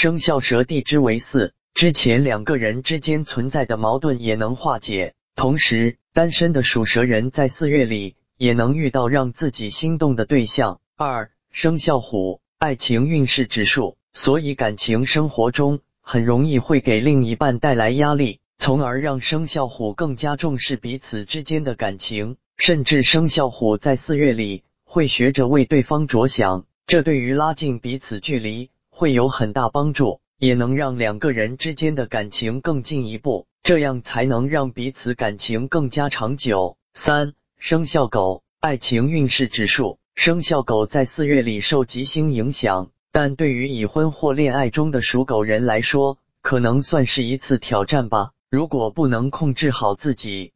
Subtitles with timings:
[0.00, 5.14] 生肖蛇地支为巳，之前两个人之间存在的矛盾也能化解。
[5.34, 10.78] 同时，单身的属蛇人在四月里也能遇到让自己心动的对象。
[10.96, 22.36] 二生肖虎，爱情运势指数，所以感情生活中很容易会给另一半带来压力，从而让生肖虎更加重视彼此之间的感情。
[22.56, 28.70] 甚至生肖虎在四月里会学着为对方着想，这对于拉近彼此距离。
[28.98, 36.76] 会有很大帮助，也能让两个人之间的感情更进一步，这样才能让彼此感情更加长久。
[36.94, 48.32] 三生肖狗，爱情运势指数，生肖狗在四月里受吉星影响，但对于已婚或恋爱中的属狗人来说，可能算是一次挑战吧。
[48.50, 50.54] 如果不能控制好自己，